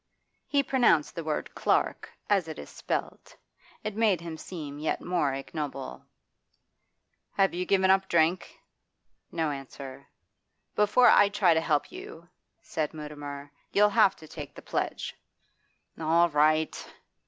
[0.47, 3.35] He pronounced the word 'clerk' as it is spelt;
[3.83, 6.03] it made him seem yet more ignoble.
[7.33, 8.59] 'Have you given up drink?'
[9.31, 10.07] No answer
[10.75, 12.27] 'Before I try to help you,'
[12.63, 15.15] said Mutimer, 'you'll have to take the pledge.'
[15.99, 16.83] 'All right!